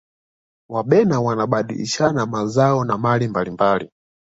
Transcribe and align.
wabena 0.69 1.21
wanabadilishana 1.21 2.25
mazao 2.25 2.85
na 2.85 2.97
mali 2.97 3.27
mbalimbali 3.27 3.91